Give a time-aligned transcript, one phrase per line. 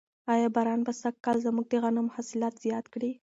[0.33, 3.11] آیا باران به سږکال زموږ د غنمو حاصلات زیات کړي؟